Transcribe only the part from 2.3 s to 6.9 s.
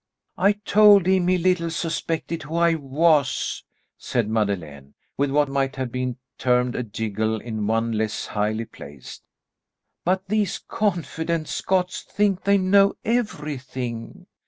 who I was," said Madeleine, with what might have been termed a